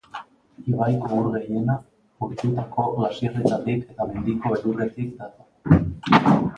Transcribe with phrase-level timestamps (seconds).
[0.69, 1.75] Ibaiko ur gehiena
[2.29, 6.39] urtutako glaziarretatik eta mendiko elurretik dator.